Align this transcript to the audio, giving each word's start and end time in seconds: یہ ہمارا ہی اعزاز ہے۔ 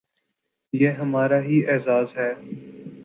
یہ 0.73 0.89
ہمارا 0.91 1.41
ہی 1.41 1.65
اعزاز 1.67 2.17
ہے۔ 2.17 2.31